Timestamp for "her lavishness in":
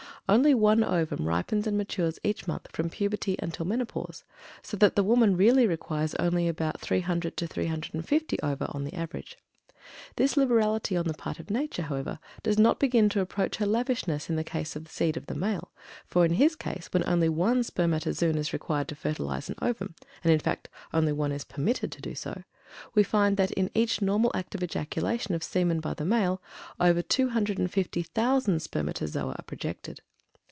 13.57-14.37